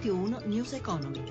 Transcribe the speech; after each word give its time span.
Radio 0.00 0.14
1 0.14 0.44
News 0.46 0.72
Economy. 0.72 1.22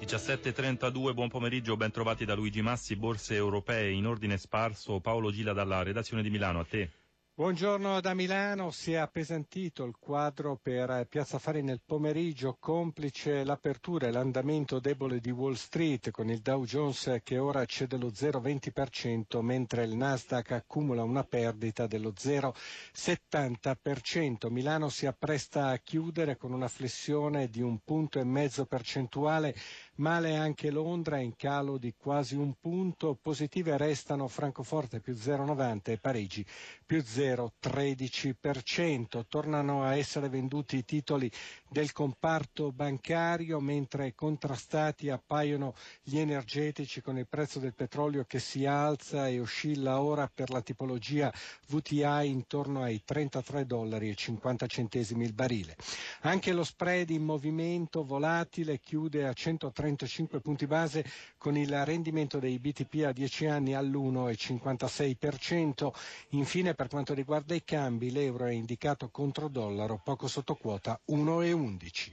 17.32, 0.00 1.14
buon 1.14 1.28
pomeriggio, 1.28 1.76
ben 1.76 1.92
trovati 1.92 2.24
da 2.24 2.34
Luigi 2.34 2.60
Massi, 2.62 2.96
borse 2.96 3.36
europee 3.36 3.92
in 3.92 4.06
ordine 4.08 4.36
sparso, 4.38 4.98
Paolo 4.98 5.30
Gila 5.30 5.52
dalla 5.52 5.84
redazione 5.84 6.24
di 6.24 6.28
Milano, 6.28 6.58
a 6.58 6.64
te. 6.64 6.90
Buongiorno 7.38 8.00
da 8.00 8.14
Milano, 8.14 8.72
si 8.72 8.94
è 8.94 8.96
appesantito 8.96 9.84
il 9.84 9.94
quadro 9.96 10.58
per 10.60 11.06
Piazza 11.08 11.38
Fari 11.38 11.62
nel 11.62 11.80
pomeriggio, 11.86 12.56
complice 12.58 13.44
l'apertura 13.44 14.08
e 14.08 14.10
l'andamento 14.10 14.80
debole 14.80 15.20
di 15.20 15.30
Wall 15.30 15.52
Street 15.52 16.10
con 16.10 16.30
il 16.30 16.40
Dow 16.40 16.64
Jones 16.64 17.20
che 17.22 17.38
ora 17.38 17.64
cede 17.64 17.96
lo 17.96 18.08
0,20% 18.08 19.40
mentre 19.40 19.84
il 19.84 19.94
Nasdaq 19.94 20.50
accumula 20.50 21.04
una 21.04 21.22
perdita 21.22 21.86
dello 21.86 22.12
0,70%. 22.12 24.50
Milano 24.50 24.88
si 24.88 25.06
appresta 25.06 25.68
a 25.68 25.78
chiudere 25.78 26.36
con 26.36 26.52
una 26.52 26.66
flessione 26.66 27.46
di 27.46 27.62
un 27.62 27.78
punto 27.84 28.18
e 28.18 28.24
mezzo 28.24 28.66
percentuale, 28.66 29.54
male 29.98 30.36
anche 30.36 30.70
Londra 30.70 31.18
in 31.18 31.36
calo 31.36 31.78
di 31.78 31.94
quasi 31.96 32.34
un 32.34 32.54
punto, 32.60 33.16
positive 33.20 33.76
restano 33.76 34.26
Francoforte 34.28 35.00
più 35.00 35.12
0,90 35.14 35.90
e 35.92 35.98
Parigi 35.98 36.44
più 36.84 36.98
0,90. 36.98 37.26
0,13%. 37.28 39.24
Tornano 39.28 39.82
a 39.82 39.96
essere 39.96 40.28
venduti 40.28 40.76
i 40.76 40.84
titoli 40.84 41.30
del 41.70 41.92
comparto 41.92 42.72
bancario 42.72 43.60
mentre 43.60 44.14
contrastati 44.14 45.10
appaiono 45.10 45.74
gli 46.02 46.18
energetici 46.18 47.02
con 47.02 47.18
il 47.18 47.26
prezzo 47.28 47.58
del 47.58 47.74
petrolio 47.74 48.24
che 48.24 48.38
si 48.38 48.64
alza 48.64 49.28
e 49.28 49.38
oscilla 49.38 50.00
ora 50.00 50.30
per 50.32 50.48
la 50.50 50.62
tipologia 50.62 51.30
VTI 51.68 52.26
intorno 52.28 52.82
ai 52.82 53.02
33 53.04 53.66
dollari 53.66 54.08
e 54.08 54.14
50 54.14 54.66
centesimi 54.66 55.24
il 55.24 55.34
barile. 55.34 55.76
Anche 56.22 56.52
lo 56.52 56.64
spread 56.64 57.10
in 57.10 57.22
movimento 57.24 58.02
volatile 58.04 58.78
chiude 58.78 59.26
a 59.26 59.32
135 59.32 60.40
punti 60.40 60.66
base 60.66 61.04
con 61.36 61.56
il 61.56 61.84
rendimento 61.84 62.38
dei 62.38 62.58
BTP 62.58 63.04
a 63.04 63.12
10 63.12 63.46
anni 63.46 63.74
all'1,56%. 63.74 65.90
Infine 66.30 66.74
per 66.74 66.88
quanto 66.88 67.12
riguarda 67.14 67.54
i 67.54 67.62
cambi, 67.64 68.10
l'euro 68.10 68.46
è 68.46 68.52
indicato 68.52 69.10
contro 69.10 69.48
dollaro 69.48 70.00
poco 70.02 70.26
sotto 70.28 70.54
quota 70.54 70.98
1,11. 71.58 72.12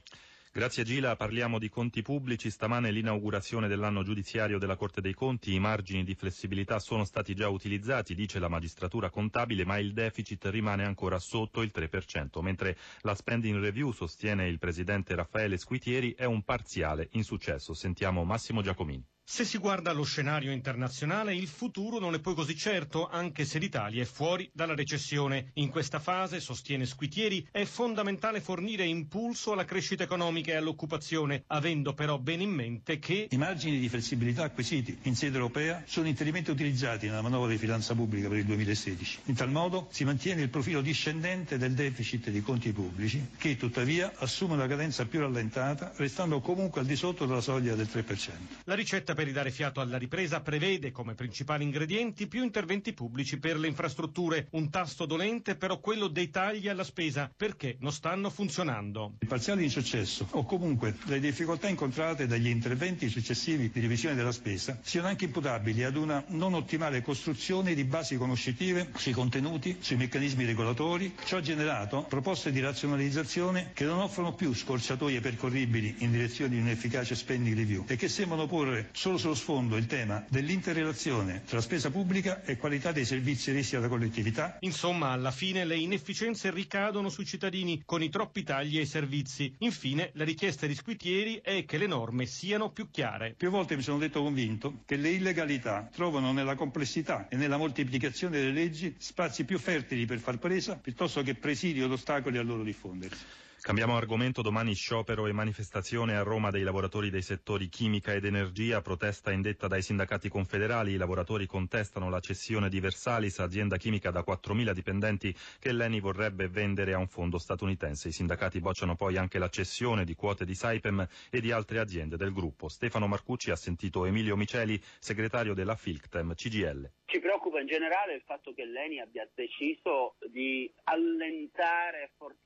Grazie 0.56 0.86
Gila, 0.86 1.18
parliamo 1.18 1.60
di 1.60 1.68
conti 1.68 2.02
pubblici. 2.02 2.50
Stamane 2.50 2.90
l'inaugurazione 2.90 3.68
dell'anno 3.68 4.04
giudiziario 4.04 4.58
della 4.58 4.78
Corte 4.78 5.02
dei 5.02 5.14
Conti, 5.14 5.54
i 5.54 5.60
margini 5.60 6.06
di 6.06 6.16
flessibilità 6.16 6.80
sono 6.80 7.04
stati 7.04 7.36
già 7.36 7.50
utilizzati, 7.50 8.16
dice 8.16 8.40
la 8.40 8.48
magistratura 8.48 9.10
contabile, 9.10 9.66
ma 9.66 9.78
il 9.80 9.92
deficit 9.92 10.46
rimane 10.46 10.86
ancora 10.86 11.20
sotto 11.20 11.62
il 11.62 11.74
3%, 11.76 12.42
mentre 12.42 12.78
la 13.02 13.16
spending 13.16 13.60
review, 13.60 13.92
sostiene 13.92 14.48
il 14.48 14.58
presidente 14.58 15.14
Raffaele 15.14 15.58
Squitieri, 15.58 16.14
è 16.14 16.24
un 16.24 16.42
parziale 16.44 17.10
insuccesso. 17.12 17.74
Sentiamo 17.74 18.24
Massimo 18.24 18.62
Giacomini. 18.62 19.06
Se 19.28 19.44
si 19.44 19.58
guarda 19.58 19.90
allo 19.90 20.04
scenario 20.04 20.52
internazionale, 20.52 21.34
il 21.34 21.48
futuro 21.48 21.98
non 21.98 22.14
è 22.14 22.20
poi 22.20 22.36
così 22.36 22.56
certo, 22.56 23.08
anche 23.08 23.44
se 23.44 23.58
l'Italia 23.58 24.04
è 24.04 24.06
fuori 24.06 24.48
dalla 24.54 24.76
recessione. 24.76 25.50
In 25.56 25.70
questa 25.70 26.00
fase, 26.00 26.40
sostiene 26.40 26.86
Squitieri, 26.86 27.46
è 27.52 27.66
fondamentale 27.66 28.40
fornire 28.40 28.86
impulso 28.86 29.54
alla 29.54 29.66
crescita 29.66 30.04
economica 30.04 30.52
e 30.52 30.58
all'occupazione, 30.58 31.44
avendo 31.48 31.96
però 31.96 32.20
bene 32.20 32.44
in 32.44 32.52
mente 32.52 33.00
che 33.00 33.28
i 33.32 33.38
margini 33.38 33.80
di 33.80 33.90
flessibilità 33.90 34.44
acquisiti 34.44 34.96
in 35.02 35.16
sede 35.16 35.38
europea 35.38 35.82
sono 35.88 36.08
interamente 36.08 36.52
utilizzati 36.52 37.08
nella 37.08 37.24
manovra 37.24 37.50
di 37.50 37.58
finanza 37.58 37.96
pubblica 37.96 38.30
per 38.30 38.38
il 38.38 38.46
2016. 38.46 39.22
In 39.26 39.34
tal 39.34 39.50
modo 39.50 39.88
si 39.90 40.04
mantiene 40.04 40.44
il 40.44 40.50
profilo 40.50 40.82
discendente 40.82 41.58
del 41.58 41.74
deficit 41.74 42.30
dei 42.30 42.42
conti 42.42 42.72
pubblici, 42.72 43.32
che 43.38 43.58
tuttavia 43.58 44.14
assume 44.18 44.54
una 44.54 44.68
cadenza 44.68 45.08
più 45.08 45.20
rallentata, 45.20 45.94
restando 45.96 46.40
comunque 46.42 46.82
al 46.82 46.86
di 46.86 46.96
sotto 46.96 47.26
della 47.26 47.42
soglia 47.42 47.74
del 47.74 47.90
3%. 47.92 48.30
La 48.66 48.76
ricetta 48.76 49.14
per 49.16 49.26
ridare 49.26 49.50
fiato 49.50 49.82
alla 49.82 49.98
ripresa 49.98 50.42
prevede 50.42 50.92
come 50.92 51.16
principali 51.16 51.64
ingredienti 51.64 52.28
più 52.28 52.44
interventi 52.44 52.94
pubblici 52.94 53.40
per 53.40 53.58
le 53.58 53.68
infrastrutture, 53.68 54.48
un 54.52 54.70
tasto 54.70 55.06
dolente 55.08 55.56
però 55.56 55.80
quello 55.80 56.08
dei 56.08 56.30
tagli 56.30 56.68
alla 56.68 56.84
spesa 56.84 57.32
perché 57.36 57.78
non 57.80 57.92
stanno 57.92 58.30
funzionando. 58.30 59.16
Il 59.22 59.28
parziale 59.28 59.64
insuccesso 59.64 60.28
o 60.32 60.46
comunque 60.46 60.96
le 61.06 61.20
difficoltà 61.20 61.68
incontrate 61.68 62.28
dagli 62.28 62.48
interventi 62.48 63.10
successivi 63.10 63.72
di 63.72 63.80
revisione 63.80 64.14
della 64.16 64.32
spesa 64.32 64.78
siano 64.84 65.08
anche 65.08 65.26
imputabili 65.26 65.84
ad 65.84 65.96
una 65.96 66.24
non 66.28 66.54
ottimale 66.54 67.02
costruzione 67.02 67.74
di 67.74 67.84
basi 67.86 68.18
conoscitive 68.18 68.92
sui 68.98 69.14
contenuti, 69.14 69.78
sui 69.80 69.96
meccanismi 69.96 70.46
regolatori. 70.46 71.16
Ciò 71.26 71.38
ha 71.38 71.42
generato 71.42 72.04
proposte 72.08 72.52
di 72.52 72.60
razionalizzazione 72.60 73.72
che 73.74 73.86
non 73.86 74.00
offrono 74.00 74.34
più 74.34 74.54
scorciatoie 74.54 75.22
percorribili 75.22 75.96
in 76.00 76.12
direzione 76.12 76.56
di 76.56 76.60
un'efficace 76.62 77.16
spending 77.16 77.56
review 77.56 77.86
e 77.88 77.96
che 77.96 78.10
sembrano 78.10 78.46
porre 78.46 78.90
solo 79.06 79.18
sullo 79.20 79.36
sfondo 79.36 79.78
il 79.78 79.86
tema 79.86 80.26
dell'interrelazione 80.30 81.44
tra 81.46 81.62
spesa 81.62 81.92
pubblica 81.92 82.42
e 82.44 82.58
qualità 82.58 82.92
dei 82.92 83.06
servizi 83.06 83.52
resi 83.52 83.76
alla 83.76 83.88
collettività. 83.88 84.58
Insomma, 84.62 85.10
alla 85.12 85.30
fine 85.30 85.64
le 85.64 85.76
inefficienze 85.78 86.50
ricadono 86.50 87.10
sui 87.10 87.24
cittadini 87.24 87.84
con 87.86 88.02
i 88.02 88.10
troppi 88.10 88.42
tagli 88.42 88.80
ai 88.80 88.88
servizi. 88.88 89.54
Infine, 89.60 90.10
la 90.14 90.24
richiesta 90.24 90.66
di 90.66 90.74
Squitieri 90.74 91.40
è 91.44 91.66
che 91.66 91.78
le 91.78 91.86
norme 91.86 92.26
siano 92.26 92.72
più 92.72 92.90
chiare. 92.90 93.36
Più 93.38 93.52
volte 93.52 93.76
mi 93.76 93.84
sono 93.84 94.00
detto 94.00 94.24
convinto 94.24 94.80
che 94.86 94.96
le 94.96 95.10
illegalità 95.12 95.88
trovano 95.94 96.32
nella 96.34 96.56
complessità 96.56 97.28
e 97.30 97.36
nella 97.36 97.58
moltiplicazione 97.58 98.40
delle 98.40 98.54
leggi 98.54 98.96
spazi 98.98 99.46
più 99.46 99.60
fertili 99.60 100.08
per 100.08 100.18
far 100.18 100.40
presa 100.40 100.78
piuttosto 100.78 101.22
che 101.22 101.36
presidi 101.36 101.84
o 101.84 101.92
ostacoli 101.92 102.40
al 102.40 102.46
loro 102.48 102.64
diffondersi. 102.64 103.24
Cambiamo 103.66 103.98
argomento, 103.98 104.44
domani 104.44 104.76
sciopero 104.76 105.26
e 105.26 105.32
manifestazione 105.32 106.16
a 106.16 106.22
Roma 106.22 106.52
dei 106.52 106.62
lavoratori 106.62 107.10
dei 107.10 107.24
settori 107.24 107.68
chimica 107.68 108.14
ed 108.14 108.24
energia, 108.24 108.84
protesta 108.84 109.32
indetta 109.32 109.66
dai 109.66 109.82
sindacati 109.82 110.30
confederali, 110.30 110.92
i 110.92 110.98
lavoratori 110.98 111.48
contestano 111.48 112.08
la 112.12 112.20
cessione 112.20 112.70
di 112.70 112.80
Versalis, 112.80 113.40
azienda 113.40 113.78
chimica 113.78 114.12
da 114.12 114.24
4.000 114.24 114.72
dipendenti 114.72 115.36
che 115.58 115.72
l'ENI 115.72 116.00
vorrebbe 116.00 116.48
vendere 116.48 116.94
a 116.94 117.00
un 117.00 117.08
fondo 117.08 117.40
statunitense. 117.40 118.10
I 118.10 118.12
sindacati 118.12 118.60
bocciano 118.60 118.96
poi 118.96 119.18
anche 119.18 119.40
la 119.40 119.50
cessione 119.50 120.06
di 120.06 120.14
quote 120.14 120.46
di 120.46 120.54
Saipem 120.54 121.04
e 121.32 121.42
di 121.42 121.52
altre 121.52 121.80
aziende 121.80 122.18
del 122.18 122.34
gruppo. 122.34 122.70
Stefano 122.70 123.08
Marcucci 123.08 123.50
ha 123.50 123.56
sentito 123.56 124.06
Emilio 124.06 124.36
Miceli, 124.36 124.80
segretario 125.00 125.56
della 125.56 125.76
Filctem 125.76 126.36
CGL. 126.36 126.88
Ci 127.06 127.20
preoccupa 127.20 127.60
in 127.60 127.66
generale 127.66 128.14
il 128.14 128.22
fatto 128.26 128.54
che 128.54 128.66
l'ENI 128.66 129.00
abbia 129.00 129.28
deciso 129.34 130.18
di 130.32 130.72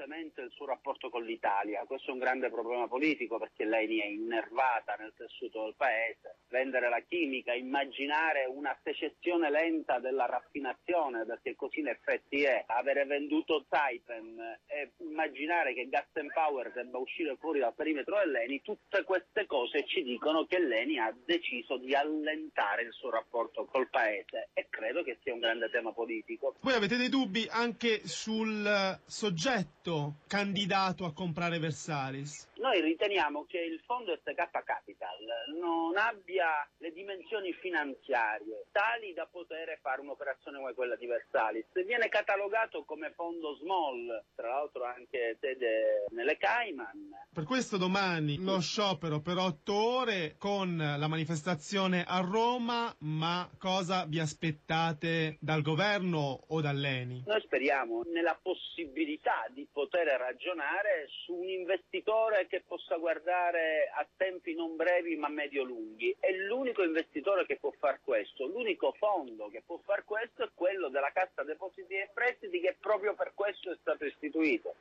fortemente 0.10 0.42
il 0.42 0.52
suo 0.52 0.66
rapporto 0.66 1.10
con 1.10 1.24
l'Italia. 1.24 1.86
Questo 1.86 2.10
è 2.10 2.14
un 2.14 2.20
grande 2.20 2.50
problema 2.50 2.88
politico 2.88 3.38
perché 3.38 3.64
l'ENI 3.64 4.00
è 4.00 4.06
innervata 4.08 4.96
nel 4.98 5.14
tessuto 5.16 5.64
del 5.64 5.76
paese. 5.78 6.38
Vendere 6.50 6.90
la 6.90 7.02
chimica, 7.08 7.54
immaginare 7.54 8.46
una 8.46 8.76
secessione 8.84 9.52
lenta 9.52 10.00
della 10.00 10.26
raffinazione, 10.26 11.26
perché 11.26 11.56
così 11.56 11.82
in 11.82 11.88
effetti 11.88 12.44
è, 12.44 12.64
avere 12.66 13.06
venduto 13.06 13.66
Saipem 13.70 14.40
e 14.66 14.92
immaginare 14.98 15.74
che 15.74 15.88
Gas 15.88 16.08
Power 16.34 16.72
debba 16.74 16.98
uscire 16.98 17.38
fuori 17.40 17.60
dal 17.60 17.76
perimetro 17.76 18.18
dell'ENI, 18.18 18.62
tutte 18.64 19.04
queste 19.04 19.46
cose 19.46 19.86
ci 19.86 20.02
dicono 20.02 20.46
che 20.46 20.60
l'ENI 20.60 20.98
ha 20.98 21.16
deciso 21.24 21.78
di 21.78 21.94
allentare 21.94 22.82
il 22.82 22.92
suo 22.94 23.12
rapporto 23.12 23.66
col 23.66 23.90
paese 23.90 24.50
e 24.54 24.68
credo 24.70 25.04
che 25.04 25.20
sia 25.22 25.34
un 25.34 25.40
grande 25.40 25.70
tema 25.70 25.92
politico. 25.92 26.56
Voi 26.62 26.74
avete 26.74 26.98
dei 26.98 27.10
dubbi 27.10 27.48
anche 27.50 28.08
sul 28.08 29.00
soggetto 29.06 29.99
candidato 30.28 31.06
a 31.06 31.14
comprare 31.14 31.60
Versalis? 31.60 32.48
Noi 32.60 32.82
riteniamo 32.82 33.46
che 33.46 33.60
il 33.60 33.80
fondo 33.86 34.18
SK 34.18 34.64
Capital 34.64 35.16
non 35.58 35.96
abbia 35.96 36.68
le 36.80 36.92
dimensioni 36.92 37.54
finanziarie 37.54 38.66
tali 38.74 39.14
da 39.14 39.26
poter 39.32 39.80
fare 39.82 40.02
un'operazione 40.02 40.58
come 40.58 40.74
quella 40.74 40.98
di 40.98 41.06
Versalis. 41.06 41.68
Viene 41.86 42.10
catalogato 42.10 42.84
come 42.84 43.14
fondo 43.16 43.56
small, 43.56 44.26
tra 44.36 44.50
l'altro 44.50 44.84
anche 44.84 45.38
sede 45.40 46.04
nelle 46.10 46.36
Cayman. 46.36 47.28
Per 47.34 47.46
questo 47.46 47.78
domani 47.78 48.44
lo 48.44 48.60
sciopero 48.60 49.22
per 49.22 49.38
otto 49.38 49.74
ore 49.74 50.36
con 50.38 50.76
la 50.76 51.08
manifestazione 51.08 52.04
a 52.06 52.20
Roma, 52.20 52.94
ma 53.00 53.50
cosa 53.58 54.04
vi 54.06 54.20
aspettate 54.20 55.38
dal 55.40 55.62
governo 55.62 56.44
o 56.50 56.60
dall'ENI? 56.60 57.24
Noi 57.26 57.42
speriamo 57.42 58.02
nella 58.12 58.38
possibilità 58.42 59.46
di 59.52 59.66
poter 59.72 60.08
ragionare 60.08 61.08
su 61.24 61.36
un 61.36 61.48
investitore 61.48 62.48
che 62.50 62.64
possa 62.68 62.98
guardare 62.98 63.90
a 63.96 64.06
tempi 64.18 64.56
non 64.56 64.76
brevi 64.76 65.16
ma 65.16 65.30
medio-lunghi. 65.30 66.18
È 66.20 66.32
l'unico 66.32 66.84
investitore 66.84 67.46
che 67.46 67.58
può 67.58 67.72
far 67.80 68.02
questo, 68.04 68.48
l'unico 68.48 68.94
fondo 68.98 69.48
che 69.50 69.64
può 69.66 69.80
far 69.86 70.04
questo 70.04 70.44
è 70.44 70.50
quello 70.54 70.90
della 70.90 71.12
Cassa 71.14 71.44
Depositi 71.44 71.94
e 71.94 72.10
Prestiti 72.14 72.60
che 72.60 72.76
proprio 72.80 73.14
per 73.14 73.32
questo 73.36 73.72
è 73.72 73.78
stato 73.80 74.06
istituito. 74.06 74.76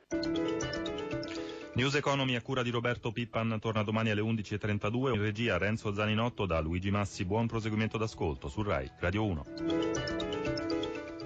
News 1.74 1.94
Economy 1.94 2.34
a 2.34 2.42
cura 2.42 2.62
di 2.64 2.70
Roberto 2.70 3.12
Pippan 3.12 3.58
torna 3.60 3.84
domani 3.84 4.10
alle 4.10 4.22
11.32 4.22 5.14
in 5.14 5.20
regia 5.20 5.58
Renzo 5.58 5.94
Zaninotto 5.94 6.44
da 6.44 6.58
Luigi 6.58 6.90
Massi. 6.90 7.24
Buon 7.24 7.46
proseguimento 7.46 7.96
d'ascolto 7.96 8.48
su 8.48 8.62
RAI 8.62 8.90
Radio 8.98 9.24
1. 9.24 9.44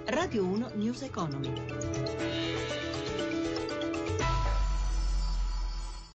Radio 0.07 0.45
1 0.45 0.73
News 0.75 1.03
Economy. 1.03 1.53